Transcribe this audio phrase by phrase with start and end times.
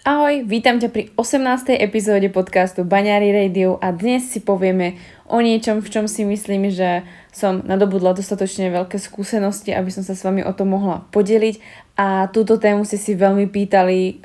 [0.00, 1.76] Ahoj, vítam ťa pri 18.
[1.76, 4.96] epizóde podcastu Baňári Radio a dnes si povieme
[5.28, 7.04] o niečom, v čom si myslím, že
[7.36, 11.60] som nadobudla dostatočne veľké skúsenosti, aby som sa s vami o tom mohla podeliť
[12.00, 14.24] a túto tému ste si veľmi pýtali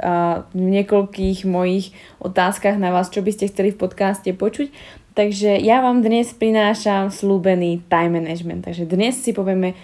[0.55, 1.91] v niekoľkých mojich
[2.23, 4.71] otázkach na vás, čo by ste chceli v podcaste počuť.
[5.11, 8.63] Takže ja vám dnes prinášam slúbený time management.
[8.63, 9.75] Takže dnes si povieme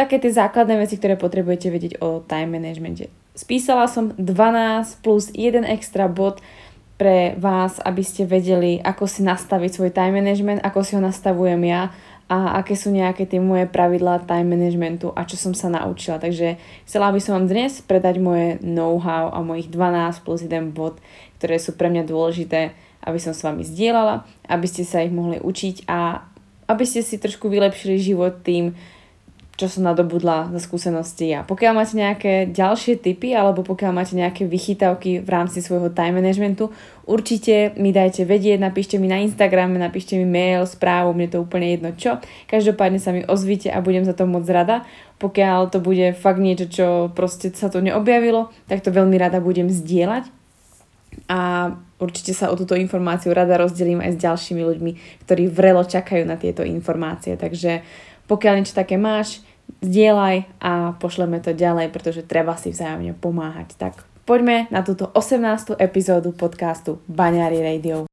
[0.00, 3.12] také tie základné veci, ktoré potrebujete vedieť o time managemente.
[3.36, 6.40] Spísala som 12 plus 1 extra bod
[6.96, 11.60] pre vás, aby ste vedeli, ako si nastaviť svoj time management, ako si ho nastavujem
[11.68, 11.92] ja
[12.26, 16.16] a aké sú nejaké tie moje pravidlá time managementu a čo som sa naučila.
[16.16, 16.56] Takže
[16.88, 20.96] chcela by som vám dnes predať moje know-how a mojich 12 plus 1 bod,
[21.36, 22.72] ktoré sú pre mňa dôležité,
[23.04, 26.24] aby som s vami zdieľala, aby ste sa ich mohli učiť a
[26.66, 28.74] aby ste si trošku vylepšili život tým,
[29.56, 34.44] čo som nadobudla za skúsenosti a pokiaľ máte nejaké ďalšie tipy alebo pokiaľ máte nejaké
[34.44, 36.68] vychytavky v rámci svojho time managementu,
[37.08, 41.72] určite mi dajte vedieť, napíšte mi na Instagrame, napíšte mi mail, správu, mne to úplne
[41.72, 42.20] jedno čo.
[42.52, 44.84] Každopádne sa mi ozvite a budem za to moc rada.
[45.16, 49.72] Pokiaľ to bude fakt niečo, čo proste sa to neobjavilo, tak to veľmi rada budem
[49.72, 50.28] zdieľať
[51.32, 54.92] a určite sa o túto informáciu rada rozdelím aj s ďalšími ľuďmi,
[55.24, 57.40] ktorí vrelo čakajú na tieto informácie.
[57.40, 57.80] Takže
[58.26, 59.42] pokiaľ niečo také máš,
[59.82, 63.74] zdieľaj a pošleme to ďalej, pretože treba si vzájomne pomáhať.
[63.78, 65.78] Tak poďme na túto 18.
[65.78, 68.06] epizódu podcastu Baňári Radio.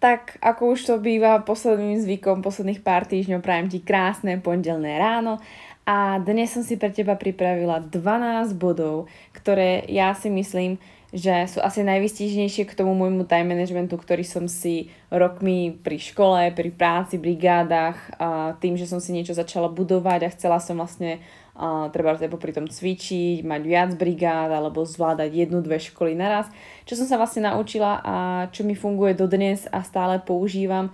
[0.00, 5.36] Tak ako už to býva posledným zvykom posledných pár týždňov, prajem ti krásne pondelné ráno.
[5.84, 10.80] A dnes som si pre teba pripravila 12 bodov, ktoré ja si myslím,
[11.12, 16.48] že sú asi najvystížnejšie k tomu môjmu time managementu, ktorý som si rokmi pri škole,
[16.56, 21.20] pri práci, brigádach, a tým, že som si niečo začala budovať a chcela som vlastne
[21.60, 26.48] uh, treba aj pri tom cvičiť, mať viac brigád alebo zvládať jednu, dve školy naraz.
[26.88, 28.16] Čo som sa vlastne naučila a
[28.48, 30.88] čo mi funguje dodnes a stále používam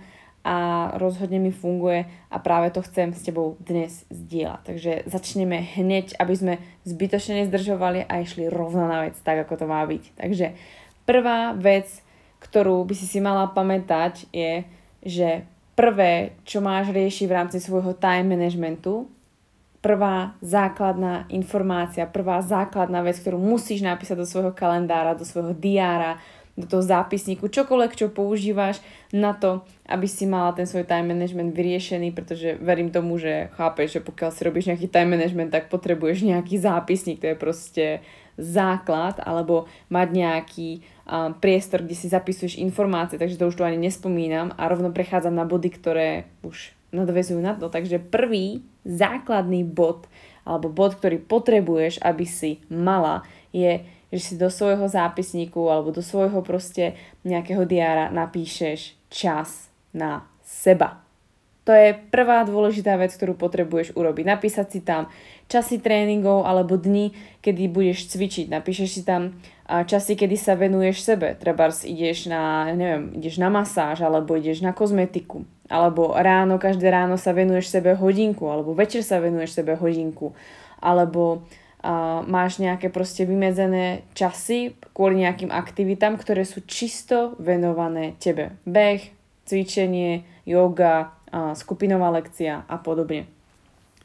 [0.47, 4.61] a rozhodne mi funguje a práve to chcem s tebou dnes zdieľať.
[4.63, 6.53] Takže začneme hneď, aby sme
[6.87, 10.03] zbytočne nezdržovali a išli rovno na vec, tak ako to má byť.
[10.15, 10.55] Takže
[11.03, 11.87] prvá vec,
[12.39, 14.63] ktorú by si si mala pamätať je,
[15.03, 15.43] že
[15.75, 19.11] prvé, čo máš riešiť v rámci svojho time managementu,
[19.87, 26.19] prvá základná informácia, prvá základná vec, ktorú musíš napísať do svojho kalendára, do svojho diára,
[26.59, 28.83] do toho zápisníku, čokoľvek, čo používaš
[29.15, 33.95] na to, aby si mala ten svoj time management vyriešený, pretože verím tomu, že chápeš,
[33.95, 37.85] že pokiaľ si robíš nejaký time management, tak potrebuješ nejaký zápisník, to je proste
[38.35, 40.69] základ, alebo mať nejaký
[41.07, 45.33] um, priestor, kde si zapisuješ informácie, takže to už tu ani nespomínam a rovno prechádzam
[45.33, 46.09] na body, ktoré
[46.41, 47.67] už nadvezujú na to.
[47.67, 50.07] Takže prvý základný bod,
[50.47, 55.99] alebo bod, ktorý potrebuješ, aby si mala, je, že si do svojho zápisníku alebo do
[55.99, 56.95] svojho proste
[57.27, 61.03] nejakého diára napíšeš čas na seba.
[61.67, 64.23] To je prvá dôležitá vec, ktorú potrebuješ urobiť.
[64.23, 65.11] Napísať si tam
[65.51, 67.11] časy tréningov alebo dni,
[67.43, 68.47] kedy budeš cvičiť.
[68.47, 69.35] Napíšeš si tam
[69.67, 71.35] časy, kedy sa venuješ sebe.
[71.35, 77.19] Treba ideš na, neviem, ideš na masáž alebo ideš na kozmetiku alebo ráno, každé ráno
[77.19, 80.31] sa venuješ sebe hodinku, alebo večer sa venuješ sebe hodinku,
[80.79, 81.43] alebo
[81.83, 88.55] uh, máš nejaké proste vymedzené časy kvôli nejakým aktivitám, ktoré sú čisto venované tebe.
[88.63, 89.11] Beh,
[89.43, 93.27] cvičenie, yoga, uh, skupinová lekcia a podobne.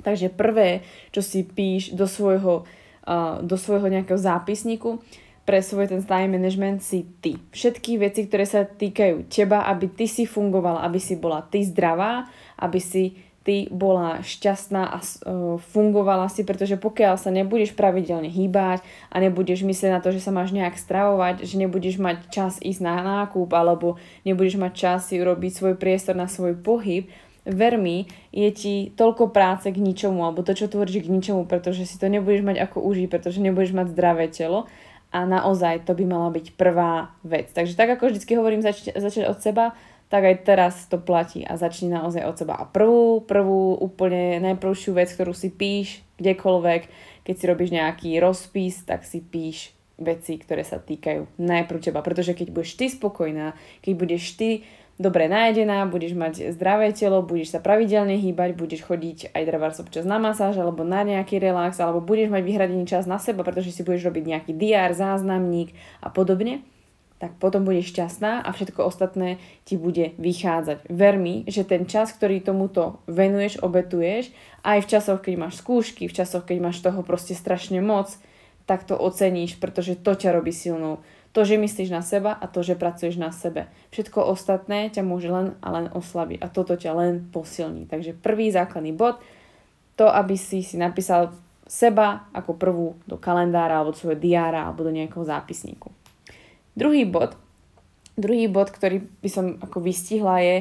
[0.03, 0.83] Takže prvé,
[1.15, 2.67] čo si píš do svojho,
[3.07, 4.99] uh, do svojho nejakého zápisníku,
[5.43, 7.35] pre svoj ten time management si ty.
[7.51, 12.31] Všetky veci, ktoré sa týkajú teba, aby ty si fungovala, aby si bola ty zdravá,
[12.63, 18.87] aby si ty bola šťastná a uh, fungovala si, pretože pokiaľ sa nebudeš pravidelne hýbať
[19.11, 22.81] a nebudeš myslieť na to, že sa máš nejak stravovať, že nebudeš mať čas ísť
[22.87, 27.11] na nákup alebo nebudeš mať čas si urobiť svoj priestor na svoj pohyb,
[27.43, 31.91] ver mi, je ti toľko práce k ničomu, alebo to, čo tvoríš k ničomu, pretože
[31.91, 34.71] si to nebudeš mať ako užiť, pretože nebudeš mať zdravé telo
[35.13, 37.53] a naozaj to by mala byť prvá vec.
[37.53, 39.77] Takže tak ako vždy hovorím zač- začať od seba,
[40.09, 42.57] tak aj teraz to platí a začni naozaj od seba.
[42.61, 46.83] A prvú, prvú úplne najprvšiu vec, ktorú si píš kdekoľvek,
[47.25, 52.05] keď si robíš nejaký rozpis, tak si píš veci, ktoré sa týkajú najprv teba.
[52.05, 54.69] Pretože keď budeš ty spokojná, keď budeš ty
[54.99, 60.05] dobre najedená, budeš mať zdravé telo, budeš sa pravidelne hýbať, budeš chodiť aj treba občas
[60.05, 63.87] na masáž alebo na nejaký relax, alebo budeš mať vyhradený čas na seba, pretože si
[63.87, 65.73] budeš robiť nejaký diár, záznamník
[66.05, 66.61] a podobne,
[67.23, 70.91] tak potom budeš šťastná a všetko ostatné ti bude vychádzať.
[70.91, 74.35] Ver mi, že ten čas, ktorý tomuto venuješ, obetuješ,
[74.67, 78.11] aj v časoch, keď máš skúšky, v časoch, keď máš toho proste strašne moc,
[78.67, 80.99] tak to oceníš, pretože to ťa robí silnou.
[81.33, 83.73] To, že myslíš na seba a to, že pracuješ na sebe.
[83.89, 87.89] Všetko ostatné ťa môže len a len oslabiť a toto ťa len posilní.
[87.89, 89.17] Takže prvý základný bod,
[89.97, 91.33] to, aby si si napísal
[91.65, 95.89] seba ako prvú do kalendára alebo do svojho diára alebo do nejakého zápisníku.
[96.77, 97.33] Druhý bod,
[98.17, 100.57] druhý bod, ktorý by som ako vystihla je,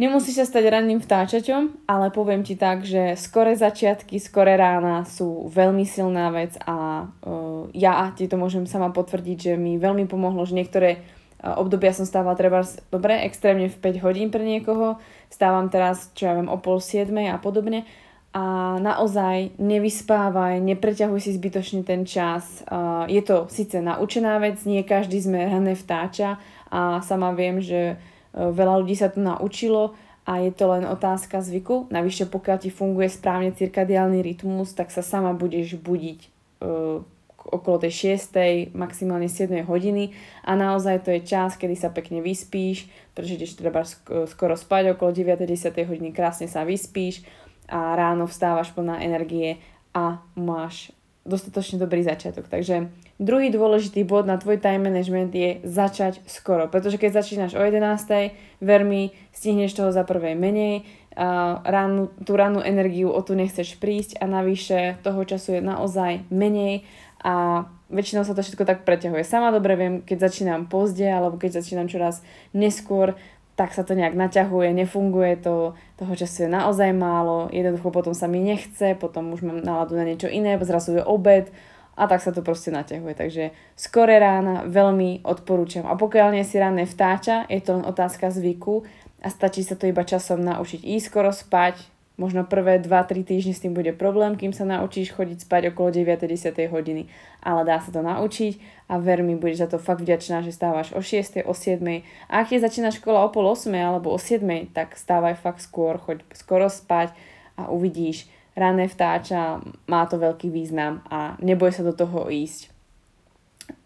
[0.00, 5.44] Nemusíš sa stať ranným vtáčaťom, ale poviem ti tak, že skore začiatky, skore rána sú
[5.52, 10.48] veľmi silná vec a uh, ja ti to môžem sama potvrdiť, že mi veľmi pomohlo,
[10.48, 11.04] že niektoré
[11.44, 14.96] uh, obdobia som stávala treba dobre, extrémne v 5 hodín pre niekoho,
[15.28, 17.84] stávam teraz, čo ja viem, o pol 7 a podobne
[18.32, 22.64] a naozaj nevyspávaj, nepreťahuj si zbytočne ten čas.
[22.64, 26.40] Uh, je to síce naučená vec, nie každý sme rané vtáča
[26.72, 29.94] a sama viem, že E, veľa ľudí sa to naučilo
[30.28, 31.90] a je to len otázka zvyku.
[31.90, 36.20] Navyše pokiaľ ti funguje správne cirkadiálny rytmus, tak sa sama budeš budiť
[36.62, 37.02] uh,
[37.50, 38.76] okolo tej 6.
[38.76, 42.86] maximálne 7 hodiny a naozaj to je čas, kedy sa pekne vyspíš,
[43.16, 43.82] pretože ideš treba
[44.28, 45.40] skoro spať okolo 9.
[45.40, 45.72] 10.
[45.88, 47.26] hodiny, krásne sa vyspíš
[47.66, 49.58] a ráno vstávaš plná energie
[49.90, 50.94] a máš
[51.26, 52.46] dostatočne dobrý začiatok.
[52.46, 57.60] Takže Druhý dôležitý bod na tvoj time management je začať skoro, pretože keď začínaš o
[57.60, 58.32] 11.
[58.64, 60.88] ver mi, stihneš toho za prvé menej,
[61.20, 66.32] a ránu, tú rannú energiu o tu nechceš prísť a navyše toho času je naozaj
[66.32, 66.88] menej
[67.20, 69.20] a väčšinou sa to všetko tak preťahuje.
[69.20, 72.24] Sama dobre viem, keď začínam pozde alebo keď začínam čoraz
[72.56, 73.20] neskôr,
[73.52, 78.24] tak sa to nejak naťahuje, nefunguje to, toho času je naozaj málo, jednoducho potom sa
[78.24, 81.52] mi nechce, potom už mám náladu na niečo iné, zrazu je obed,
[82.00, 83.12] a tak sa to proste naťahuje.
[83.12, 83.44] Takže
[83.76, 85.84] skore rána veľmi odporúčam.
[85.84, 88.88] A pokiaľ nie si ranné vtáča, je to len otázka zvyku
[89.20, 91.76] a stačí sa to iba časom naučiť ísť skoro spať,
[92.16, 96.56] možno prvé 2-3 týždne s tým bude problém, kým sa naučíš chodiť spať okolo 9-10
[96.72, 97.08] hodiny.
[97.44, 98.56] Ale dá sa to naučiť
[98.88, 101.84] a ver mi, budeš za to fakt vďačná, že stávaš o 6, o 7.
[102.28, 106.00] A ak je začína škola o pol 8 alebo o 7, tak stávaj fakt skôr,
[106.00, 107.12] choď skoro spať
[107.60, 112.70] a uvidíš, rané vtáča, má to veľký význam a neboj sa do toho ísť.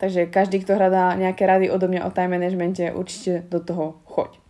[0.01, 4.41] Takže každý, kto hľadá nejaké rady odo mňa o time managemente, určite do toho choď.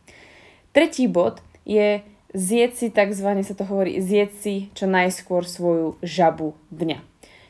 [0.71, 2.03] Tretí bod je
[2.35, 6.99] zjeť si, takzvané sa to hovorí, zjeť si čo najskôr svoju žabu dňa.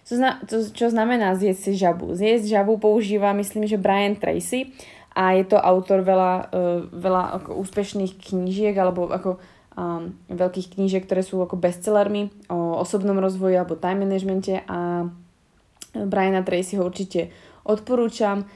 [0.04, 2.12] Čo, zna, čo, čo znamená zjeť si žabu?
[2.12, 4.76] Zjesť žabu používa, myslím, že Brian Tracy
[5.16, 9.40] a je to autor veľa, uh, veľa ako úspešných knížiek alebo ako
[9.74, 15.10] um, veľkých knížiek, ktoré sú ako bestsellermi o osobnom rozvoji alebo time managemente a
[15.94, 17.30] Briana Tracy ho určite
[17.62, 18.46] odporúčam.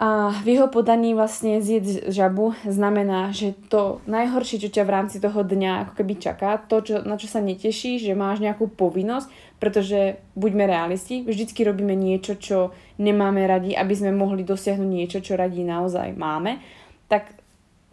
[0.00, 5.16] A v jeho podaní vlastne zjedť žabu znamená, že to najhoršie, čo ťa v rámci
[5.20, 9.28] toho dňa ako keby čaká, to, čo, na čo sa netešíš, že máš nejakú povinnosť,
[9.60, 15.36] pretože buďme realisti, vždycky robíme niečo, čo nemáme radi, aby sme mohli dosiahnuť niečo, čo
[15.36, 16.64] radi naozaj máme,
[17.12, 17.36] tak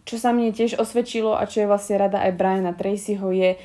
[0.08, 3.60] čo sa mne tiež osvedčilo a čo je vlastne rada aj Briana Tracyho je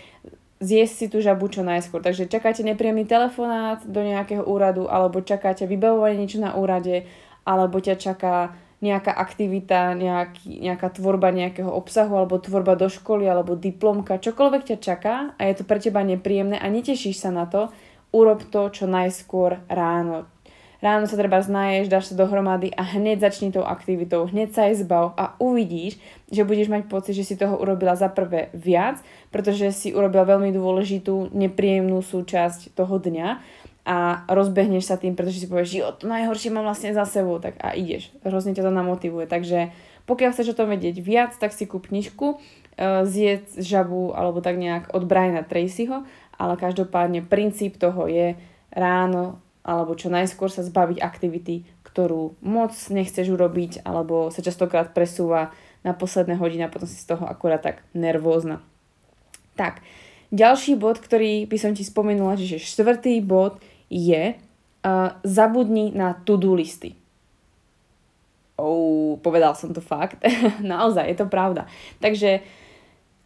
[0.60, 2.04] zjesť si tú žabu čo najskôr.
[2.04, 7.08] Takže čakáte nepríjemný telefonát do nejakého úradu, alebo čakáte vybavovanie niečo na úrade,
[7.48, 13.56] alebo ťa čaká nejaká aktivita, nejaký, nejaká tvorba nejakého obsahu, alebo tvorba do školy, alebo
[13.56, 17.72] diplomka, čokoľvek ťa čaká a je to pre teba nepríjemné a netešíš sa na to,
[18.12, 20.28] urob to čo najskôr ráno
[20.84, 24.84] ráno sa treba znaješ, dáš sa dohromady a hneď začni tou aktivitou, hneď sa aj
[24.84, 25.96] zbav a uvidíš,
[26.28, 29.00] že budeš mať pocit, že si toho urobila za prvé viac,
[29.32, 33.40] pretože si urobila veľmi dôležitú, nepríjemnú súčasť toho dňa
[33.88, 37.56] a rozbehneš sa tým, pretože si povieš, že to najhoršie mám vlastne za sebou, tak
[37.64, 38.12] a ideš.
[38.28, 39.28] Hrozne ťa to namotivuje.
[39.28, 39.72] Takže
[40.04, 44.60] pokiaľ chceš o tom vedieť viac, tak si kúp knižku, uh, zjedz žabu alebo tak
[44.60, 48.36] nejak od Briana Tracyho, ale každopádne princíp toho je
[48.72, 55.56] ráno alebo čo najskôr sa zbaviť aktivity, ktorú moc nechceš urobiť alebo sa častokrát presúva
[55.88, 58.60] na posledné hodiny a potom si z toho akurát tak nervózna.
[59.56, 59.84] Tak,
[60.34, 66.58] ďalší bod, ktorý by som ti spomenula, že štvrtý bod je uh, zabudni na to-do
[66.58, 66.98] listy.
[68.58, 70.22] Oh, povedal som to fakt.
[70.62, 71.70] Naozaj, je to pravda.
[72.02, 72.42] Takže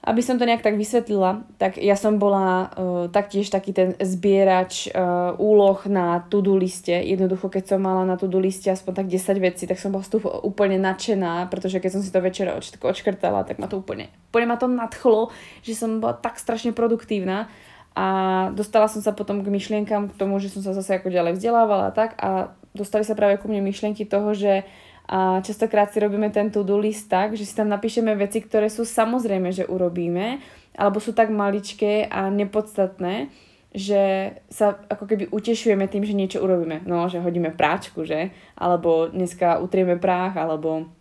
[0.07, 4.87] aby som to nejak tak vysvetlila, tak ja som bola uh, taktiež taký ten zbierač
[4.87, 6.95] uh, úloh na to-do liste.
[6.95, 10.15] Jednoducho, keď som mala na to-do liste aspoň tak 10 vecí, tak som bola z
[10.15, 14.07] toho úplne nadšená, pretože keď som si to večer všetko odškrtala, tak ma to úplne,
[14.31, 15.27] úplne ma to nadchlo,
[15.59, 17.51] že som bola tak strašne produktívna
[17.91, 18.07] a
[18.55, 21.91] dostala som sa potom k myšlienkam, k tomu, že som sa zase ako ďalej vzdelávala
[21.91, 24.63] a tak a dostali sa práve ku mne myšlienky toho, že
[25.07, 28.83] a častokrát si robíme ten to-do list tak, že si tam napíšeme veci, ktoré sú
[28.83, 30.43] samozrejme, že urobíme,
[30.75, 33.31] alebo sú tak maličké a nepodstatné,
[33.71, 36.83] že sa ako keby utešujeme tým, že niečo urobíme.
[36.83, 38.35] No, že hodíme práčku, že?
[38.59, 40.91] Alebo dneska utrieme práh, alebo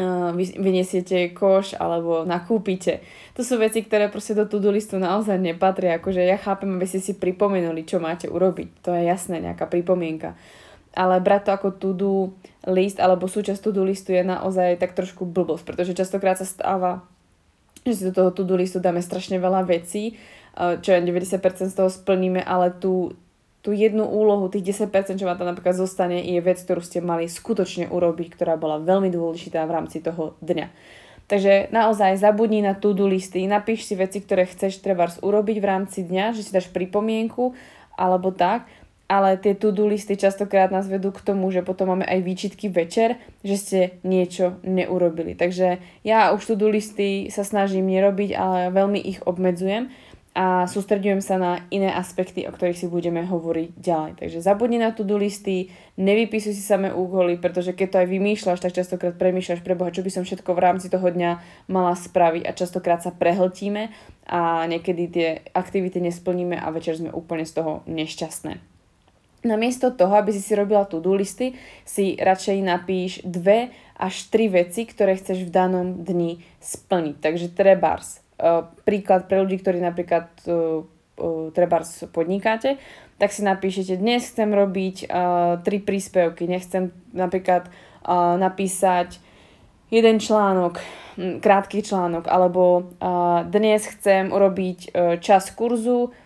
[0.00, 3.04] uh, vyniesiete koš, alebo nakúpite.
[3.36, 6.00] To sú veci, ktoré proste do to-do listu naozaj nepatria.
[6.00, 8.80] Akože ja chápem, aby ste si pripomenuli, čo máte urobiť.
[8.86, 10.40] To je jasné, nejaká pripomienka
[10.94, 12.12] ale brať to ako to-do
[12.66, 17.06] list alebo súčasť to-do listu je naozaj tak trošku blbosť, pretože častokrát sa stáva,
[17.86, 20.18] že si do toho to-do listu dáme strašne veľa vecí,
[20.58, 23.14] čo je 90% z toho splníme, ale tú,
[23.62, 27.30] tú jednu úlohu, tých 10%, čo vám tam napríklad zostane, je vec, ktorú ste mali
[27.30, 30.68] skutočne urobiť, ktorá bola veľmi dôležitá v rámci toho dňa.
[31.30, 36.02] Takže naozaj zabudni na to-do listy, napíš si veci, ktoré chceš trebárs urobiť v rámci
[36.02, 37.54] dňa, že si dáš pripomienku
[37.94, 38.66] alebo tak
[39.10, 43.18] ale tie to-do listy častokrát nás vedú k tomu, že potom máme aj výčitky večer,
[43.42, 45.34] že ste niečo neurobili.
[45.34, 49.90] Takže ja už to-do listy sa snažím nerobiť, ale veľmi ich obmedzujem
[50.30, 54.12] a sústredujem sa na iné aspekty, o ktorých si budeme hovoriť ďalej.
[54.22, 58.78] Takže zabudni na to-do listy, nevypisuj si samé úkoly, pretože keď to aj vymýšľaš, tak
[58.78, 62.54] častokrát premýšľaš pre Boha, čo by som všetko v rámci toho dňa mala spraviť a
[62.54, 63.90] častokrát sa prehltíme
[64.30, 68.79] a niekedy tie aktivity nesplníme a večer sme úplne z toho nešťastné.
[69.40, 71.56] Namiesto toho, aby si si robila to-do listy,
[71.88, 77.16] si radšej napíš dve až tri veci, ktoré chceš v danom dni splniť.
[77.24, 82.76] Takže trebárs, uh, príklad pre ľudí, ktorí napríklad uh, uh, trebárs podnikáte,
[83.20, 85.12] tak si napíšete, dnes chcem robiť
[85.60, 87.68] tri príspevky, nechcem napríklad
[88.40, 89.20] napísať
[89.92, 90.80] jeden článok,
[91.44, 92.88] krátky článok, alebo
[93.44, 96.16] dnes chcem urobiť čas kurzu,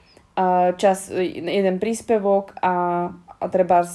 [0.76, 3.86] čas, jeden príspevok a, a treba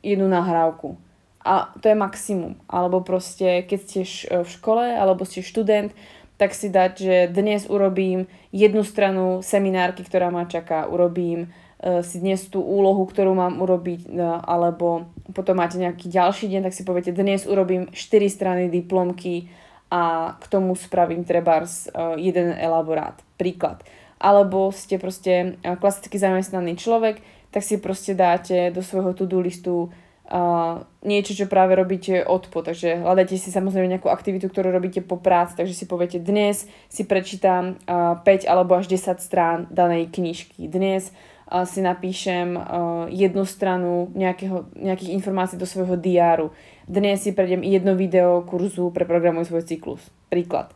[0.00, 0.98] jednu nahrávku.
[1.44, 2.56] A to je maximum.
[2.70, 4.00] Alebo proste, keď ste
[4.42, 5.92] v škole alebo ste študent,
[6.34, 11.52] tak si dať, že dnes urobím jednu stranu seminárky, ktorá ma čaká, urobím
[12.00, 14.08] si dnes tú úlohu, ktorú mám urobiť,
[14.42, 15.04] alebo
[15.36, 19.52] potom máte nejaký ďalší deň, tak si poviete, dnes urobím 4 strany diplomky
[19.92, 23.20] a k tomu spravím trebárs jeden elaborát.
[23.36, 23.84] Príklad
[24.18, 27.20] alebo ste proste klasicky zamestnaný človek,
[27.54, 29.94] tak si proste dáte do svojho to-do listu
[30.30, 32.64] uh, niečo, čo práve robíte odpo.
[32.64, 37.04] Takže hľadajte si samozrejme nejakú aktivitu, ktorú robíte po práci, takže si poviete dnes si
[37.04, 40.66] prečítam uh, 5 alebo až 10 strán danej knižky.
[40.66, 41.12] Dnes
[41.46, 46.50] uh, si napíšem uh, jednu stranu nejakého, nejakých informácií do svojho diáru.
[46.90, 50.02] Dnes si prejdem jedno video kurzu pre programuj svoj cyklus.
[50.28, 50.72] Príklad.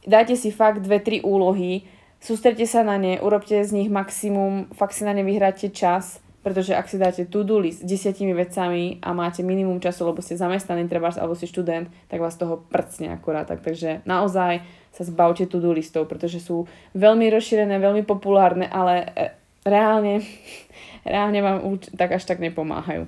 [0.00, 1.84] Dajte si fakt dve, tri úlohy,
[2.20, 6.72] sústredte sa na ne, urobte z nich maximum, fakt si na ne vyhráte čas, pretože
[6.72, 10.88] ak si dáte to-do list s desiatimi vecami a máte minimum času, lebo ste zamestnaný
[10.88, 13.44] trebárs alebo ste študent, tak vás toho prcne akurát.
[13.44, 14.64] Tak, takže naozaj
[14.96, 16.64] sa zbavte to-do listov, pretože sú
[16.96, 19.36] veľmi rozšírené, veľmi populárne, ale e,
[19.68, 20.24] reálne,
[21.12, 21.58] reálne vám
[21.92, 23.04] tak až tak nepomáhajú.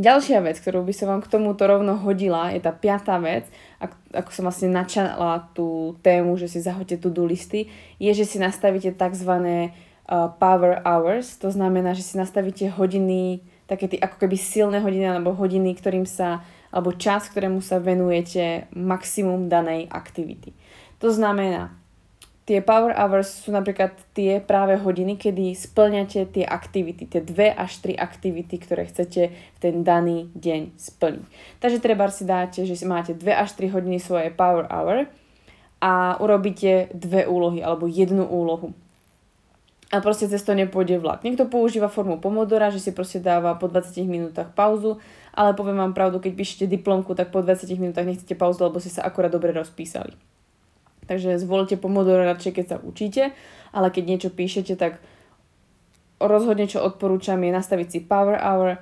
[0.00, 3.44] Ďalšia vec, ktorú by som vám k tomuto rovno hodila, je tá piatá vec,
[4.12, 8.36] ako som vlastne načala tú tému, že si zahoďte tu do listy, je, že si
[8.36, 9.32] nastavíte tzv.
[10.36, 15.32] power hours, to znamená, že si nastavíte hodiny, také tie ako keby silné hodiny alebo
[15.32, 20.52] hodiny, ktorým sa, alebo čas, ktorému sa venujete maximum danej aktivity.
[21.00, 21.79] To znamená,
[22.50, 27.78] tie power hours sú napríklad tie práve hodiny, kedy splňate tie aktivity, tie dve až
[27.78, 31.26] tri aktivity, ktoré chcete v ten daný deň splniť.
[31.62, 35.06] Takže treba si dáte, že si máte dve až tri hodiny svoje power hour
[35.78, 38.74] a urobíte dve úlohy alebo jednu úlohu.
[39.94, 41.22] A proste cez to nepôjde vlak.
[41.22, 44.98] Niekto používa formu pomodora, že si proste dáva po 20 minútach pauzu,
[45.30, 48.90] ale poviem vám pravdu, keď píšete diplomku, tak po 20 minútach nechcete pauzu, lebo ste
[48.90, 50.29] sa akorát dobre rozpísali.
[51.10, 53.34] Takže zvolte Pomodoro radšej, keď sa učíte,
[53.74, 55.02] ale keď niečo píšete, tak
[56.22, 58.78] rozhodne, čo odporúčam, je nastaviť si power hour,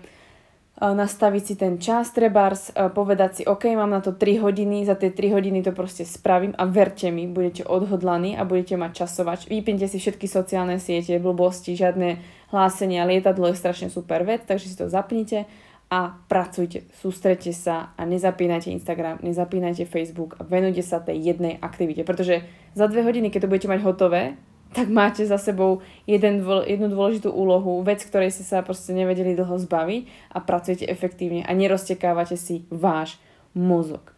[0.79, 5.09] nastaviť si ten čas trebárs, povedať si, OK, mám na to 3 hodiny, za tie
[5.09, 9.49] 3 hodiny to proste spravím a verte mi, budete odhodlaní a budete mať časovač.
[9.49, 12.21] Vypnite si všetky sociálne siete, blbosti, žiadne
[12.53, 15.49] hlásenia, lietadlo je strašne super vec, takže si to zapnite
[15.89, 22.05] a pracujte, sústrete sa a nezapínajte Instagram, nezapínajte Facebook a venujte sa tej jednej aktivite,
[22.05, 22.45] pretože
[22.77, 24.23] za dve hodiny, keď to budete mať hotové,
[24.69, 29.57] tak máte za sebou jeden, jednu dôležitú úlohu, vec, ktorej ste sa proste nevedeli dlho
[29.57, 33.17] zbaviť a pracujete efektívne a neroztekávate si váš
[33.57, 34.13] mozog.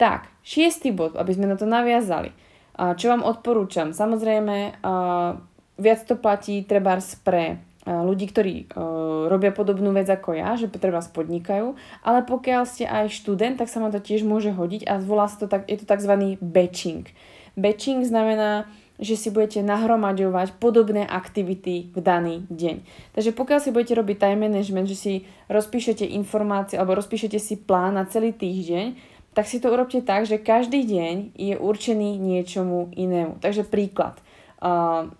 [0.00, 2.32] Tak, šiestý bod, aby sme na to naviazali.
[2.72, 3.92] Čo vám odporúčam?
[3.92, 4.80] Samozrejme,
[5.76, 11.02] viac to platí treba pre ľudí, ktorí uh, robia podobnú vec ako ja, že treba
[11.02, 11.74] podnikajú,
[12.06, 15.42] ale pokiaľ ste aj študent, tak sa vám to tiež môže hodiť a zvolá sa
[15.42, 16.38] to tak, je to tzv.
[16.38, 17.10] batching.
[17.58, 18.70] Batching znamená,
[19.02, 22.86] že si budete nahromaďovať podobné aktivity v daný deň.
[23.18, 25.14] Takže pokiaľ si budete robiť time management, že si
[25.50, 28.94] rozpíšete informácie alebo rozpíšete si plán na celý týždeň,
[29.34, 33.42] tak si to urobte tak, že každý deň je určený niečomu inému.
[33.42, 34.20] Takže príklad.
[34.62, 35.10] Uh,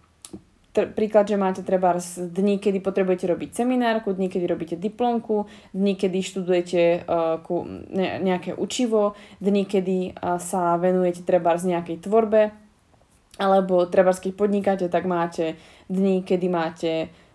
[0.73, 5.95] tr- príklad, že máte treba dní, kedy potrebujete robiť seminárku, dní, kedy robíte diplomku, dní,
[5.97, 12.01] kedy študujete uh, ku, ne, nejaké učivo, dní, kedy uh, sa venujete treba z nejakej
[12.03, 12.51] tvorbe,
[13.37, 15.61] alebo treba keď podnikáte, tak máte
[15.93, 16.91] dní, kedy máte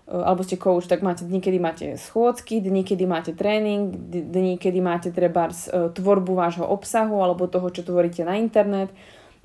[0.09, 4.57] uh, alebo ste coach, tak máte dní, kedy máte schôdzky, dní, kedy máte tréning, dní,
[4.57, 8.89] kedy máte treba uh, tvorbu vášho obsahu alebo toho, čo tvoríte na internet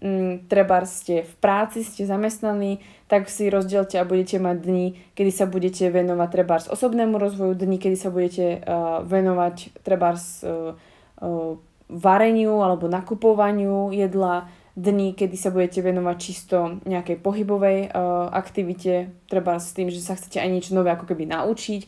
[0.03, 5.31] mm, treba ste v práci, ste zamestnaní, tak si rozdielte a budete mať dni, kedy
[5.31, 10.75] sa budete venovať treba osobnému rozvoju, dni, kedy sa budete uh, venovať treba uh,
[11.23, 11.55] uh,
[11.87, 19.61] vareniu alebo nakupovaniu jedla, dni, kedy sa budete venovať čisto nejakej pohybovej uh, aktivite, treba
[19.61, 21.83] s tým, že sa chcete aj niečo nové ako keby naučiť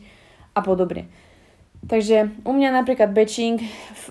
[0.53, 1.09] a podobne.
[1.85, 4.05] Takže u mňa napríklad batching v,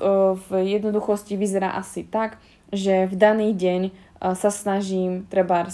[0.47, 2.39] v jednoduchosti vyzerá asi tak,
[2.75, 3.83] že v daný deň
[4.33, 5.69] sa snažím treba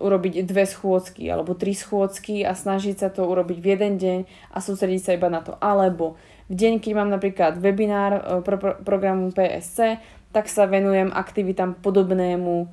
[0.00, 4.18] urobiť dve schôdzky alebo tri schôdzky a snažiť sa to urobiť v jeden deň
[4.52, 5.56] a sústrediť sa iba na to.
[5.56, 6.20] Alebo
[6.52, 9.96] v deň, keď mám napríklad webinár pro, pro, programu PSC,
[10.30, 12.68] tak sa venujem aktivitám podobnému,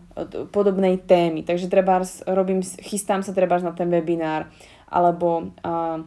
[0.53, 1.41] podobnej témy.
[1.41, 4.51] Takže treba robím, chystám sa treba na ten webinár
[4.87, 5.99] alebo uh,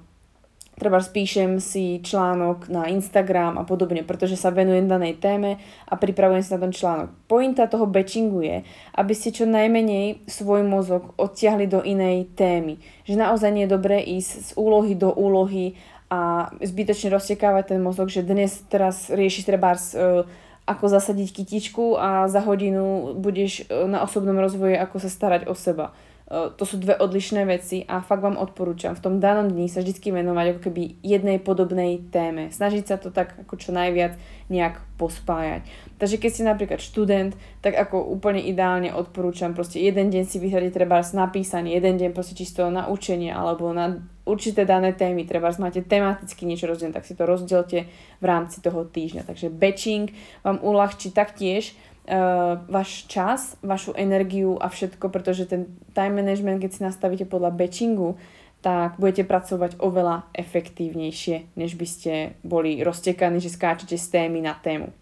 [0.81, 6.41] treba spíšem si článok na Instagram a podobne, pretože sa venujem danej téme a pripravujem
[6.41, 7.13] sa na ten článok.
[7.29, 8.65] Pointa toho batchingu je,
[8.97, 12.81] aby ste čo najmenej svoj mozog odtiahli do inej témy.
[13.05, 15.77] Že naozaj nie je dobré ísť z úlohy do úlohy
[16.09, 20.25] a zbytočne roztekávať ten mozog, že dnes teraz riešiš treba uh,
[20.65, 25.53] ako zasadiť kytičku a za hodinu budeš uh, na osobnom rozvoji, ako sa starať o
[25.53, 25.93] seba
[26.31, 29.99] to sú dve odlišné veci a fakt vám odporúčam v tom danom dni sa vždy
[29.99, 32.55] venovať ako keby jednej podobnej téme.
[32.55, 34.15] Snažiť sa to tak ako čo najviac
[34.47, 35.67] nejak pospájať.
[35.99, 37.35] Takže keď ste napríklad študent,
[37.67, 42.15] tak ako úplne ideálne odporúčam proste jeden deň si vyhradiť treba z napísanie, jeden deň
[42.15, 47.11] proste čisto na učenie alebo na určité dané témy, treba máte tematicky niečo rozdelené, tak
[47.11, 47.91] si to rozdielte
[48.23, 49.27] v rámci toho týždňa.
[49.27, 50.15] Takže batching
[50.47, 51.75] vám uľahčí taktiež
[52.09, 57.53] uh, váš čas, vašu energiu a všetko, pretože ten time management, keď si nastavíte podľa
[57.53, 58.17] batchingu,
[58.61, 62.13] tak budete pracovať oveľa efektívnejšie, než by ste
[62.45, 64.93] boli roztekaní, že skáčete z témy na tému.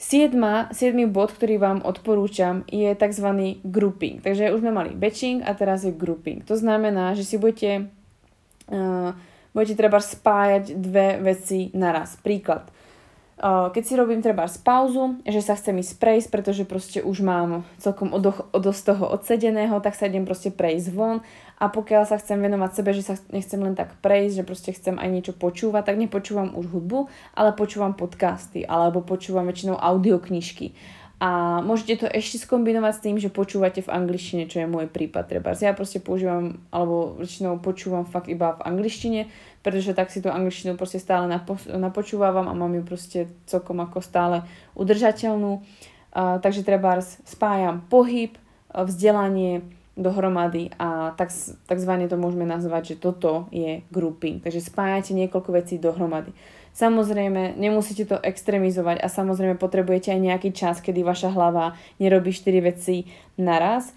[0.00, 3.60] Siedma, siedmy bod, ktorý vám odporúčam, je tzv.
[3.60, 4.24] grouping.
[4.24, 6.40] Takže už sme mali batching a teraz je grouping.
[6.48, 7.92] To znamená, že si budete,
[8.72, 9.12] uh,
[9.52, 12.16] budete treba spájať dve veci naraz.
[12.16, 12.72] Príklad
[13.40, 17.64] keď si robím treba z pauzu, že sa chcem ísť prejsť, pretože proste už mám
[17.80, 21.24] celkom od, od toho odsedeného, tak sa idem proste prejsť von.
[21.56, 24.96] A pokiaľ sa chcem venovať sebe, že sa nechcem len tak prejsť, že proste chcem
[25.00, 31.60] aj niečo počúvať, tak nepočúvam už hudbu, ale počúvam podcasty alebo počúvam väčšinou audioknižky a
[31.60, 35.52] môžete to ešte skombinovať s tým, že počúvate v angličtine, čo je môj prípad treba.
[35.52, 39.28] Ja proste používam, alebo väčšinou počúvam fakt iba v angličtine,
[39.60, 44.00] pretože tak si tú angličtinu proste stále napo- napočúvam a mám ju proste celkom ako
[44.00, 45.60] stále udržateľnú.
[46.10, 48.34] Uh, takže treba spájam pohyb,
[48.72, 49.60] vzdelanie
[50.00, 51.28] dohromady a tak,
[51.68, 54.40] takzvané to môžeme nazvať, že toto je grouping.
[54.40, 56.32] Takže spájate niekoľko vecí dohromady.
[56.70, 62.62] Samozrejme, nemusíte to extrémizovať a samozrejme potrebujete aj nejaký čas, kedy vaša hlava nerobí 4
[62.62, 63.92] veci naraz.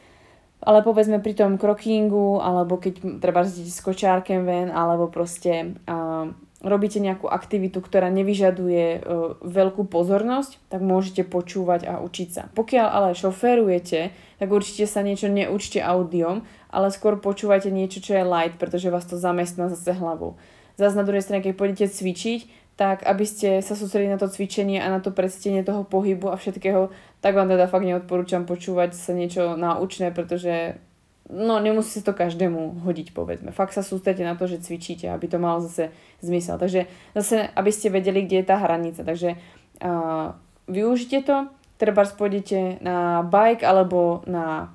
[0.63, 6.31] Ale povedzme pri tom krokingu, alebo keď treba zdieť s kočárkem ven, alebo proste uh,
[6.63, 12.43] robíte nejakú aktivitu, ktorá nevyžaduje uh, veľkú pozornosť, tak môžete počúvať a učiť sa.
[12.55, 18.23] Pokiaľ ale šoférujete, tak určite sa niečo neučte audiom, ale skôr počúvajte niečo, čo je
[18.23, 20.39] light, pretože vás to zamestná zase hlavou.
[20.79, 24.81] Zase na druhej strane, keď pôjdete cvičiť, tak aby ste sa sústredili na to cvičenie
[24.81, 26.89] a na to predstenie toho pohybu a všetkého,
[27.21, 30.81] tak vám teda fakt neodporúčam počúvať sa niečo náučné, pretože
[31.29, 33.53] no nemusí to každému hodiť, povedzme.
[33.53, 36.57] Fakt sa sústredite na to, že cvičíte, aby to malo zase zmysel.
[36.57, 39.05] Takže zase, aby ste vedeli, kde je tá hranica.
[39.05, 40.35] Takže uh,
[40.67, 44.73] využite to, treba pôjdete na bike alebo na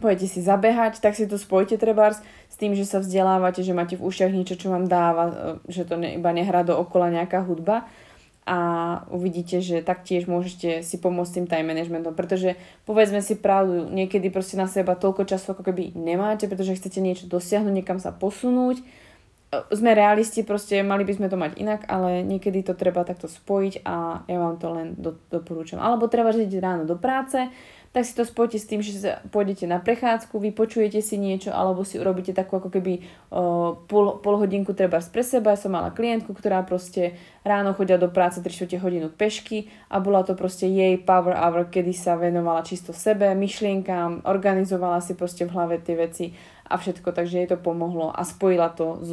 [0.00, 3.94] pôjdete si zabehať, tak si to spojite trebárs s tým, že sa vzdelávate, že máte
[4.00, 7.86] v ušiach niečo, čo vám dáva, že to ne, iba nehrá do okola nejaká hudba
[8.50, 8.58] a
[9.12, 14.58] uvidíte, že taktiež môžete si pomôcť tým time managementom, pretože povedzme si pravdu, niekedy proste
[14.58, 18.82] na seba toľko času ako keby nemáte, pretože chcete niečo dosiahnuť, niekam sa posunúť.
[19.74, 23.82] Sme realisti, proste mali by sme to mať inak, ale niekedy to treba takto spojiť
[23.82, 25.82] a ja vám to len do, doporúčam.
[25.82, 27.50] Alebo treba žiť ráno do práce,
[27.90, 31.82] tak si to spojte s tým, že sa pôjdete na prechádzku, vypočujete si niečo alebo
[31.82, 33.02] si urobíte takú ako keby
[33.34, 35.58] uh, pol, pol hodinku treba pre seba.
[35.58, 40.38] Som mala klientku, ktorá proste ráno chodila do práce 3 hodinu pešky a bola to
[40.38, 45.82] proste jej power hour, kedy sa venovala čisto sebe, myšlienkám, organizovala si proste v hlave
[45.82, 46.30] tie veci
[46.70, 49.10] a všetko, takže jej to pomohlo a spojila to s,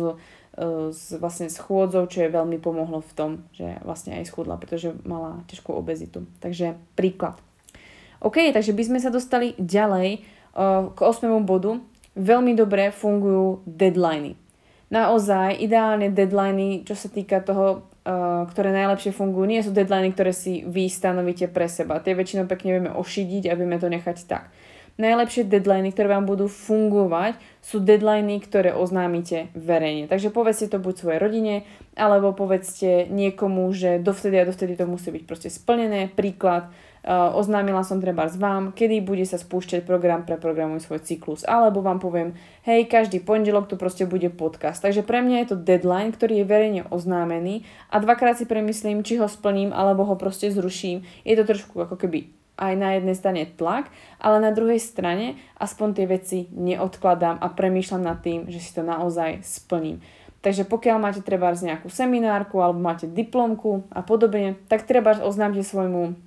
[0.93, 5.41] s vlastne schôdzou, čo je veľmi pomohlo v tom, že vlastne aj schudla, pretože mala
[5.49, 6.29] ťažkú obezitu.
[6.37, 7.46] Takže príklad.
[8.21, 10.25] OK, takže by sme sa dostali ďalej
[10.57, 11.29] uh, k 8.
[11.45, 11.77] bodu.
[12.17, 14.33] Veľmi dobre fungujú deadliny.
[14.89, 20.33] Naozaj ideálne deadliny, čo sa týka toho, uh, ktoré najlepšie fungujú, nie sú deadliny, ktoré
[20.33, 22.01] si vy stanovíte pre seba.
[22.01, 24.49] Tie väčšinou pekne vieme ošidiť a vieme to nechať tak.
[24.97, 30.09] Najlepšie deadliny, ktoré vám budú fungovať, sú deadliny, ktoré oznámite verejne.
[30.09, 31.55] Takže povedzte to buď svojej rodine,
[31.93, 36.09] alebo povedzte niekomu, že dovtedy a dovtedy to musí byť proste splnené.
[36.09, 36.73] Príklad,
[37.07, 41.47] oznámila som treba s vám, kedy bude sa spúšťať program pre programuj svoj cyklus.
[41.47, 42.35] Alebo vám poviem,
[42.67, 44.83] hej, každý pondelok tu proste bude podcast.
[44.83, 49.23] Takže pre mňa je to deadline, ktorý je verejne oznámený a dvakrát si premyslím, či
[49.23, 51.07] ho splním alebo ho proste zruším.
[51.23, 52.27] Je to trošku ako keby
[52.59, 53.87] aj na jednej strane tlak,
[54.19, 58.83] ale na druhej strane aspoň tie veci neodkladám a premýšľam nad tým, že si to
[58.83, 60.03] naozaj splním.
[60.43, 66.26] Takže pokiaľ máte treba nejakú seminárku alebo máte diplomku a podobne, tak treba oznámte svojmu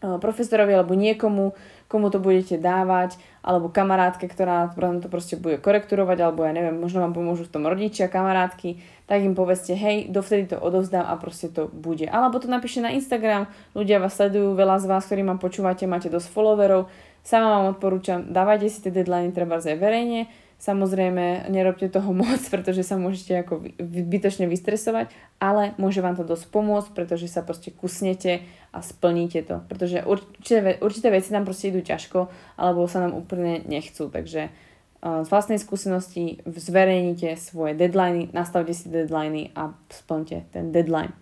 [0.00, 1.52] profesorovi alebo niekomu,
[1.90, 7.04] komu to budete dávať, alebo kamarátke, ktorá to proste bude korekturovať, alebo ja neviem, možno
[7.04, 11.50] vám pomôžu v tom rodičia, kamarátky, tak im povedzte, hej, dovtedy to odovzdám a proste
[11.50, 12.06] to bude.
[12.08, 16.08] Alebo to napíšte na Instagram, ľudia vás sledujú, veľa z vás, ktorí ma počúvate, máte
[16.08, 16.88] dosť followerov,
[17.26, 22.84] sama vám odporúčam, dávajte si tie deadliny treba aj verejne, Samozrejme, nerobte toho moc, pretože
[22.84, 25.08] sa môžete ako bytočne vystresovať,
[25.40, 29.64] ale môže vám to dosť pomôcť, pretože sa proste kusnete a splníte to.
[29.72, 32.28] Pretože určité, určité veci nám proste idú ťažko,
[32.60, 34.12] alebo sa nám úplne nechcú.
[34.12, 34.52] Takže
[35.00, 41.16] z vlastnej skúsenosti zverejnite svoje deadliny, nastavte si deadliny a splňte ten deadline.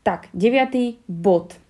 [0.00, 1.60] Tak, deviatý bod.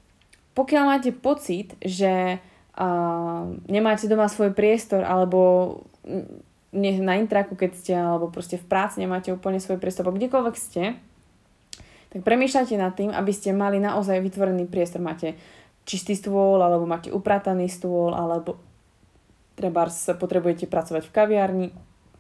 [0.55, 5.83] Pokiaľ máte pocit, že uh, nemáte doma svoj priestor alebo
[6.77, 11.01] na intraku, keď ste, alebo proste v práci nemáte úplne svoj priestor, kdekoľvek ste,
[12.13, 15.01] tak premýšľajte nad tým, aby ste mali naozaj vytvorený priestor.
[15.01, 15.35] Máte
[15.89, 18.61] čistý stôl, alebo máte uprataný stôl, alebo
[19.57, 21.69] treba potrebujete pracovať v kaviarni,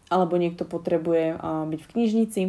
[0.09, 2.43] alebo niekto potrebuje byť v knižnici,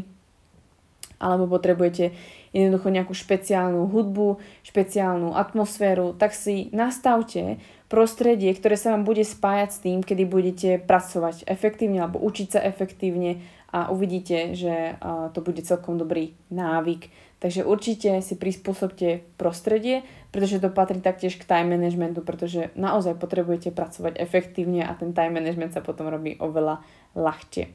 [1.17, 2.13] alebo potrebujete
[2.54, 9.69] jednoducho nejakú špeciálnu hudbu, špeciálnu atmosféru, tak si nastavte prostredie, ktoré sa vám bude spájať
[9.71, 13.39] s tým, kedy budete pracovať efektívne alebo učiť sa efektívne
[13.71, 14.95] a uvidíte, že
[15.36, 17.12] to bude celkom dobrý návyk.
[17.38, 20.02] Takže určite si prispôsobte prostredie,
[20.34, 25.38] pretože to patrí taktiež k time managementu, pretože naozaj potrebujete pracovať efektívne a ten time
[25.38, 26.82] management sa potom robí oveľa
[27.13, 27.69] ľahšie.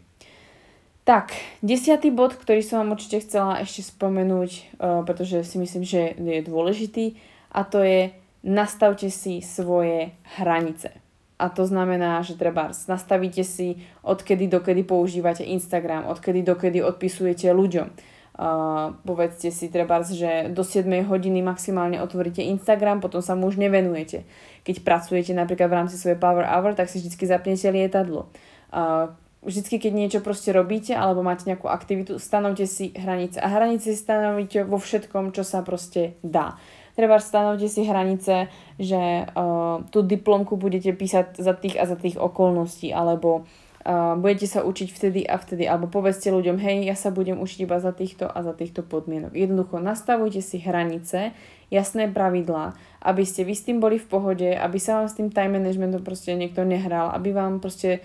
[1.02, 1.34] Tak,
[1.66, 7.18] desiatý bod, ktorý som vám určite chcela ešte spomenúť, pretože si myslím, že je dôležitý,
[7.52, 11.02] a to je nastavte si svoje hranice.
[11.42, 17.88] A to znamená, že treba nastavíte si, odkedy dokedy používate Instagram, odkedy dokedy odpisujete ľuďom.
[18.32, 23.58] Uh, povedzte si treba, že do 7 hodiny maximálne otvoríte Instagram, potom sa mu už
[23.58, 24.24] nevenujete.
[24.64, 28.30] Keď pracujete napríklad v rámci svojej Power Hour, tak si vždy zapnete lietadlo.
[28.72, 33.42] Uh, vždycky, keď niečo proste robíte alebo máte nejakú aktivitu, stanovte si hranice.
[33.42, 36.56] A hranice stanovíte vo všetkom, čo sa proste dá.
[36.92, 42.20] Treba stanovte si hranice, že uh, tú diplomku budete písať za tých a za tých
[42.20, 43.48] okolností, alebo
[43.88, 47.64] uh, budete sa učiť vtedy a vtedy, alebo povedzte ľuďom, hej, ja sa budem učiť
[47.64, 49.32] iba za týchto a za týchto podmienok.
[49.32, 51.32] Jednoducho nastavujte si hranice,
[51.72, 55.32] jasné pravidlá, aby ste vy s tým boli v pohode, aby sa vám s tým
[55.32, 58.00] time managementom proste niekto nehral, aby vám proste e,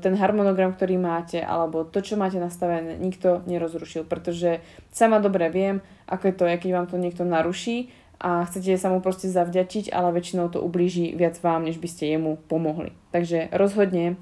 [0.00, 5.84] ten harmonogram, ktorý máte, alebo to, čo máte nastavené, nikto nerozrušil, pretože sama dobre viem,
[6.08, 10.14] ako je to, keď vám to niekto naruší a chcete sa mu proste zavďačiť, ale
[10.14, 12.94] väčšinou to ublíži viac vám, než by ste jemu pomohli.
[13.10, 14.16] Takže rozhodne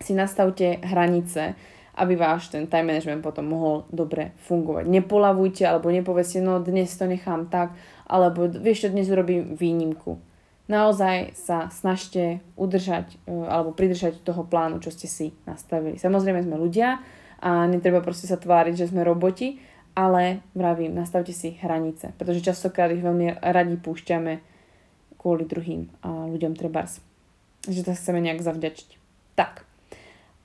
[0.00, 1.58] si nastavte hranice,
[1.98, 4.86] aby váš ten time management potom mohol dobre fungovať.
[4.86, 7.74] Nepolavujte alebo nepovedzte, no dnes to nechám tak,
[8.06, 10.22] alebo vieš čo, dnes urobím výnimku.
[10.68, 15.96] Naozaj sa snažte udržať e, alebo pridržať toho plánu, čo ste si nastavili.
[15.96, 17.00] Samozrejme sme ľudia
[17.40, 19.56] a netreba proste sa tváriť, že sme roboti,
[19.98, 24.38] ale vravím, nastavte si hranice, pretože častokrát ich veľmi radi púšťame
[25.18, 27.02] kvôli druhým a ľuďom trebárs.
[27.66, 28.94] Že to chceme nejak zavďačiť.
[29.34, 29.66] Tak.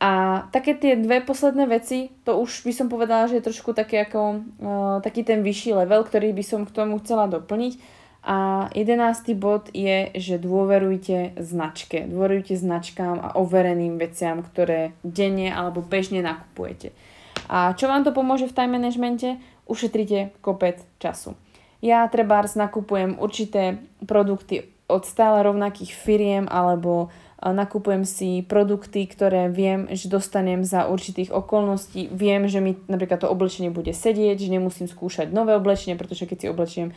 [0.01, 4.01] A také tie dve posledné veci, to už by som povedala, že je trošku taký,
[4.01, 8.01] ako, uh, taký ten vyšší level, ktorý by som k tomu chcela doplniť.
[8.23, 12.09] A jedenáctý bod je, že dôverujte značke.
[12.09, 16.95] Dôverujte značkám a overeným veciam, ktoré denne alebo bežne nakupujete.
[17.49, 19.39] A čo vám to pomôže v time managemente?
[19.67, 21.35] Ušetrite kopec času.
[21.83, 27.11] Ja trebárs nakupujem určité produkty od stále rovnakých firiem alebo
[27.43, 32.07] nakupujem si produkty, ktoré viem, že dostanem za určitých okolností.
[32.07, 36.37] Viem, že mi napríklad to oblečenie bude sedieť, že nemusím skúšať nové oblečenie, pretože keď
[36.39, 36.87] si oblečiem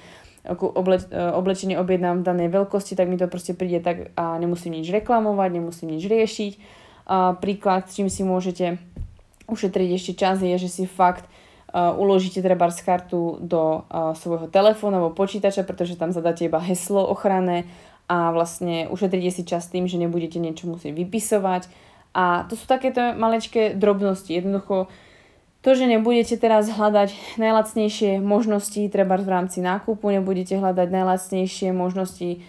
[0.46, 4.86] oble, oblečenie objednám v danej veľkosti, tak mi to proste príde tak a nemusím nič
[4.94, 6.52] reklamovať, nemusím nič riešiť.
[7.10, 8.78] A príklad, s čím si môžete
[9.46, 14.50] ušetriť ešte čas je, že si fakt uh, uložíte treba z kartu do uh, svojho
[14.50, 17.66] telefónu alebo počítača, pretože tam zadáte iba heslo ochranné
[18.06, 21.66] a vlastne ušetríte si čas tým, že nebudete niečo musieť vypisovať.
[22.16, 24.30] A to sú takéto malečké drobnosti.
[24.30, 24.88] Jednoducho
[25.60, 32.46] to, že nebudete teraz hľadať najlacnejšie možnosti treba v rámci nákupu, nebudete hľadať najlacnejšie možnosti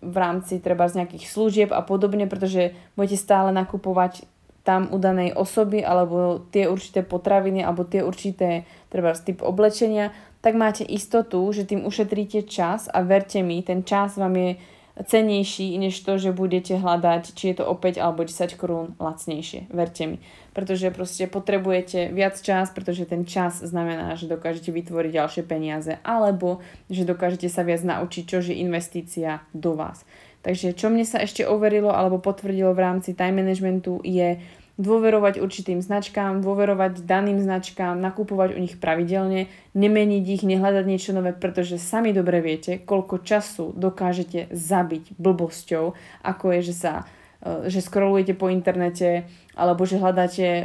[0.00, 4.24] v rámci treba z nejakých služieb a podobne, pretože budete stále nakupovať
[4.62, 10.56] tam u danej osoby alebo tie určité potraviny alebo tie určité treba typ oblečenia, tak
[10.56, 14.50] máte istotu, že tým ušetríte čas a verte mi, ten čas vám je
[15.04, 19.72] cenejší, než to, že budete hľadať, či je to o 5 alebo 10 korún lacnejšie.
[19.72, 20.18] Verte mi.
[20.52, 26.60] Pretože proste potrebujete viac čas, pretože ten čas znamená, že dokážete vytvoriť ďalšie peniaze alebo
[26.90, 30.04] že dokážete sa viac naučiť, čo je investícia do vás.
[30.40, 34.40] Takže čo mne sa ešte overilo alebo potvrdilo v rámci time managementu je
[34.80, 41.36] dôverovať určitým značkám, dôverovať daným značkám, nakupovať u nich pravidelne, nemeniť ich, nehľadať niečo nové,
[41.36, 45.84] pretože sami dobre viete, koľko času dokážete zabiť blbosťou,
[46.24, 46.92] ako je, že sa
[47.44, 50.64] e, že scrollujete po internete, alebo že hľadáte e,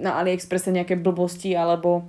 [0.00, 2.08] na AliExpresse nejaké blbosti, alebo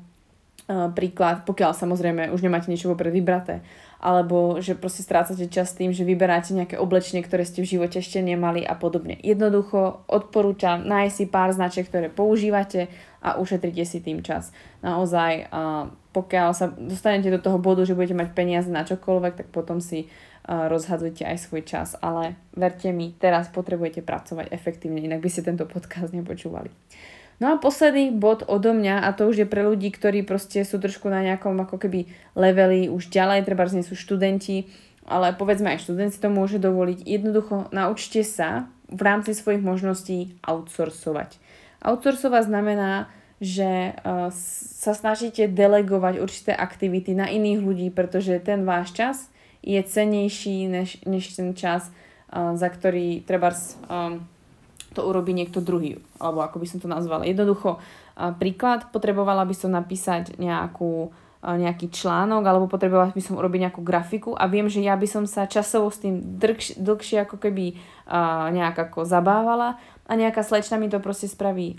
[0.70, 3.60] príklad, pokiaľ samozrejme už nemáte niečo vopred vybraté,
[4.04, 8.20] alebo že proste strácate čas tým, že vyberáte nejaké oblečenie, ktoré ste v živote ešte
[8.20, 9.16] nemali a podobne.
[9.20, 12.92] Jednoducho odporúčam nájsť si pár značiek, ktoré používate
[13.24, 14.52] a ušetrite si tým čas.
[14.84, 15.48] Naozaj,
[16.12, 20.12] pokiaľ sa dostanete do toho bodu, že budete mať peniaze na čokoľvek, tak potom si
[20.44, 25.64] rozhadzujte aj svoj čas, ale verte mi, teraz potrebujete pracovať efektívne, inak by ste tento
[25.64, 26.68] podcast nepočúvali.
[27.42, 30.78] No a posledný bod odo mňa, a to už je pre ľudí, ktorí proste sú
[30.78, 32.06] trošku na nejakom ako keby
[32.38, 34.70] leveli už ďalej, treba nie sú študenti,
[35.04, 37.04] ale povedzme aj študenti to môže dovoliť.
[37.04, 41.42] Jednoducho naučte sa v rámci svojich možností outsourcovať.
[41.84, 43.12] Outsourcovať znamená,
[43.44, 44.32] že uh,
[44.80, 49.16] sa snažíte delegovať určité aktivity na iných ľudí, pretože ten váš čas
[49.60, 51.92] je cenejší než, než ten čas,
[52.32, 54.24] uh, za ktorý treba um,
[54.94, 57.26] to urobí niekto druhý, alebo ako by som to nazvala.
[57.26, 57.82] Jednoducho,
[58.38, 61.10] príklad, potrebovala by som napísať nejakú,
[61.44, 65.28] nejaký článok, alebo potrebovala by som urobiť nejakú grafiku a viem, že ja by som
[65.28, 67.76] sa časovo s tým dlhšie, dlhšie ako keby
[68.54, 69.76] nejak ako zabávala
[70.08, 71.76] a nejaká slečna mi to proste spraví,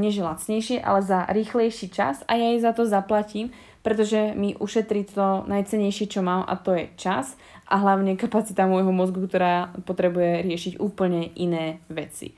[0.00, 4.56] nie že lacnejšie, ale za rýchlejší čas a ja jej za to zaplatím, pretože mi
[4.56, 7.36] ušetrí to najcenejšie, čo mám a to je čas
[7.68, 12.32] a hlavne kapacita môjho mozgu, ktorá potrebuje riešiť úplne iné veci.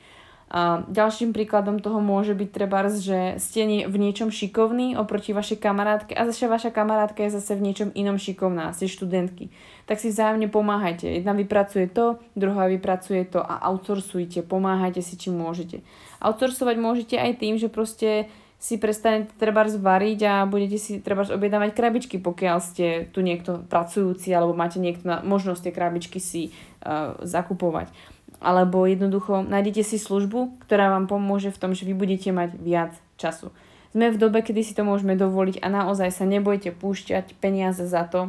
[0.47, 6.15] A ďalším príkladom toho môže byť treba, že ste v niečom šikovní oproti vašej kamarátke
[6.15, 9.51] a zase vaša kamarátka je zase v niečom inom šikovná, ste študentky.
[9.91, 11.11] Tak si vzájomne pomáhajte.
[11.19, 15.83] Jedna vypracuje to, druhá vypracuje to a outsourcujte, pomáhajte si, čím môžete.
[16.23, 21.75] Outsourcovať môžete aj tým, že proste si prestanete treba zvariť a budete si treba objednávať
[21.75, 27.19] krabičky, pokiaľ ste tu niekto pracujúci alebo máte niekto na možnosť tie krabičky si uh,
[27.21, 32.57] zakupovať alebo jednoducho nájdete si službu, ktorá vám pomôže v tom, že vy budete mať
[32.61, 33.53] viac času.
[33.96, 38.05] Sme v dobe, kedy si to môžeme dovoliť a naozaj sa nebojte púšťať peniaze za
[38.05, 38.29] to,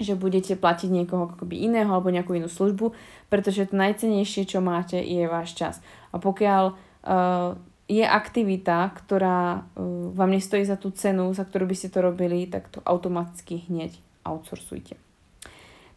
[0.00, 2.96] že budete platiť niekoho akoby iného alebo nejakú inú službu,
[3.28, 5.78] pretože to najcenejšie, čo máte, je váš čas.
[6.10, 7.54] A pokiaľ uh,
[7.86, 12.48] je aktivita, ktorá uh, vám nestojí za tú cenu, za ktorú by ste to robili,
[12.48, 15.09] tak to automaticky hneď outsourcujte.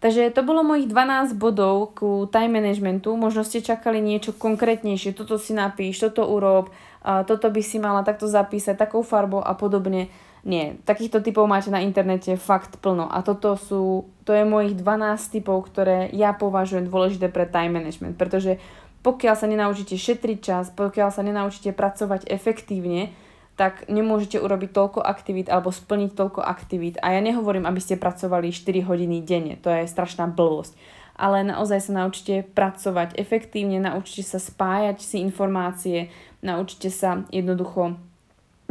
[0.04, 3.16] Takže to bolo mojich 12 bodov ku time managementu.
[3.16, 5.16] Možno ste čakali niečo konkrétnejšie.
[5.16, 10.12] Toto si napíš, toto urob, toto by si mala takto zapísať, takou farbou a podobne.
[10.44, 15.40] Nie, takýchto typov máte na internete fakt plno a toto sú, to je mojich 12
[15.40, 18.60] typov, ktoré ja považujem dôležité pre time management, pretože
[19.08, 23.16] pokiaľ sa nenaučíte šetriť čas, pokiaľ sa nenaučíte pracovať efektívne,
[23.54, 26.98] tak nemôžete urobiť toľko aktivít alebo splniť toľko aktivít.
[27.06, 30.74] A ja nehovorím, aby ste pracovali 4 hodiny denne, to je strašná blbosť.
[31.14, 36.10] Ale naozaj sa naučite pracovať efektívne, naučite sa spájať si informácie,
[36.42, 37.94] naučite sa jednoducho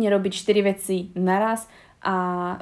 [0.03, 1.71] nerobiť 4 veci naraz
[2.03, 2.16] a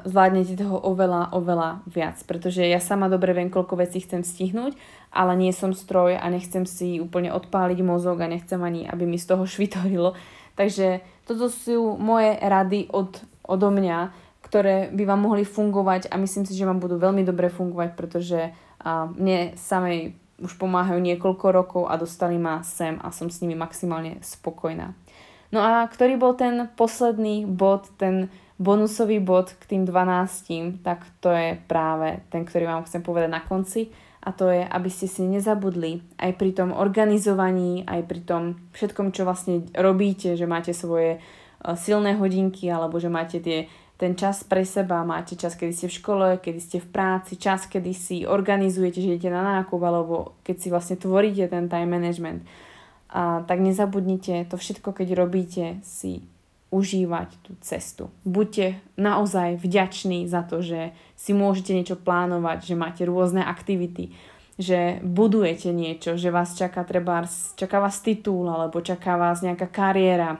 [0.05, 2.21] zvládnete toho oveľa, oveľa viac.
[2.29, 4.77] Pretože ja sama dobre viem, koľko vecí chcem stihnúť,
[5.09, 9.17] ale nie som stroj a nechcem si úplne odpáliť mozog a nechcem ani, aby mi
[9.17, 10.13] z toho švitorilo.
[10.55, 14.11] Takže toto sú moje rady od, odo mňa,
[14.43, 18.39] ktoré by vám mohli fungovať a myslím si, že vám budú veľmi dobre fungovať, pretože
[18.81, 23.53] a, mne samej už pomáhajú niekoľko rokov a dostali ma sem a som s nimi
[23.53, 24.91] maximálne spokojná.
[25.53, 31.29] No a ktorý bol ten posledný bod, ten bonusový bod k tým 12, tak to
[31.29, 35.25] je práve ten, ktorý vám chcem povedať na konci a to je, aby ste si
[35.25, 41.17] nezabudli aj pri tom organizovaní, aj pri tom všetkom, čo vlastne robíte, že máte svoje
[41.17, 41.19] e,
[41.73, 43.65] silné hodinky alebo že máte tie,
[43.97, 47.65] ten čas pre seba, máte čas, kedy ste v škole, kedy ste v práci, čas,
[47.65, 52.45] kedy si organizujete, že idete na nákup alebo keď si vlastne tvoríte ten time management.
[53.09, 56.21] A tak nezabudnite to všetko, keď robíte, si
[56.71, 58.07] užívať tú cestu.
[58.23, 64.15] Buďte naozaj vďační za to, že si môžete niečo plánovať, že máte rôzne aktivity,
[64.55, 67.27] že budujete niečo, že vás čaká treba,
[67.59, 70.39] čaká vás titul, alebo čaká vás nejaká kariéra,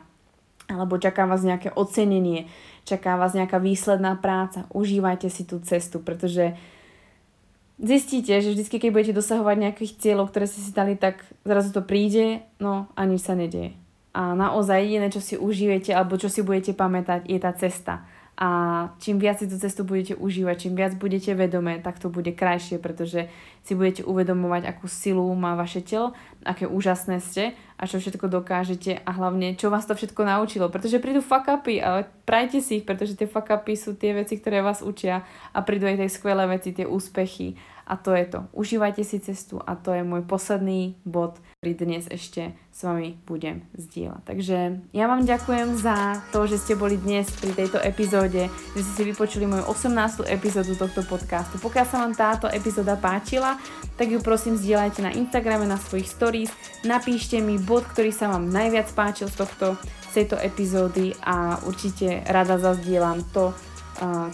[0.72, 2.48] alebo čaká vás nejaké ocenenie,
[2.88, 4.66] čaká vás nejaká výsledná práca.
[4.72, 6.56] Užívajte si tú cestu, pretože
[7.76, 11.84] zistíte, že vždy, keď budete dosahovať nejakých cieľov, ktoré ste si dali, tak zrazu to
[11.84, 13.76] príde, no a nič sa nedieje.
[14.12, 18.04] A naozaj jediné, čo si užijete alebo čo si budete pamätať, je tá cesta.
[18.42, 18.50] A
[18.98, 22.82] čím viac si tú cestu budete užívať, čím viac budete vedomé, tak to bude krajšie,
[22.82, 23.30] pretože
[23.62, 28.98] si budete uvedomovať, akú silu má vaše telo, aké úžasné ste a čo všetko dokážete
[28.98, 30.74] a hlavne, čo vás to všetko naučilo.
[30.74, 34.42] Pretože prídu fuck upy, ale prajte si ich, pretože tie fuck upy sú tie veci,
[34.42, 35.22] ktoré vás učia
[35.54, 38.50] a prídu aj tie skvelé veci, tie úspechy a to je to.
[38.58, 43.62] Užívajte si cestu a to je môj posledný bod, ktorý dnes ešte s vami budem
[43.78, 44.22] zdieľať.
[44.26, 48.94] Takže ja vám ďakujem za to, že ste boli dnes pri tejto epizóde, že ste
[48.98, 50.26] si vypočuli moju 18.
[50.26, 51.62] epizódu tohto podcastu.
[51.62, 53.62] Pokiaľ sa vám táto epizóda páčila,
[53.94, 56.50] tak ju prosím zdieľajte na Instagrame, na svojich stories,
[56.82, 59.78] napíšte mi bod, ktorý sa vám najviac páčil z tohto
[60.12, 63.56] z tejto epizódy a určite rada zazdielam to,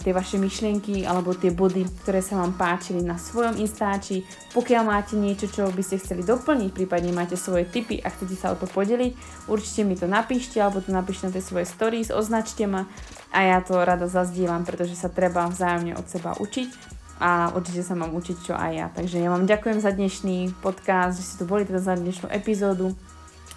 [0.00, 4.24] tie vaše myšlienky alebo tie body, ktoré sa vám páčili na svojom Instači.
[4.56, 8.56] Pokiaľ máte niečo, čo by ste chceli doplniť, prípadne máte svoje tipy a chcete sa
[8.56, 12.64] o to podeliť, určite mi to napíšte alebo to napíšte na tie svoje stories, označte
[12.64, 12.88] ma
[13.28, 17.92] a ja to rada zazdielam, pretože sa treba vzájomne od seba učiť a určite sa
[17.92, 18.86] mám učiť čo aj ja.
[18.88, 22.96] Takže ja vám ďakujem za dnešný podcast, že ste tu boli teda za dnešnú epizódu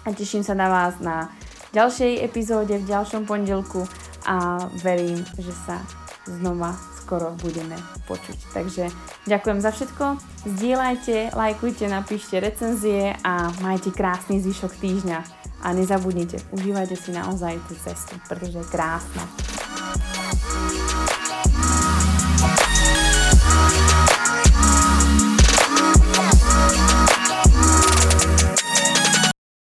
[0.04, 1.32] a teším sa na vás na
[1.72, 3.88] ďalšej epizóde v ďalšom pondelku
[4.28, 7.74] a verím, že sa znova skoro budeme
[8.06, 8.38] počuť.
[8.54, 8.84] Takže
[9.26, 10.04] ďakujem za všetko,
[10.46, 15.18] zdieľajte, lajkujte, napíšte recenzie a majte krásny zvyšok týždňa
[15.62, 19.24] a nezabudnite, užívajte si naozaj tú cestu, pretože je krásna.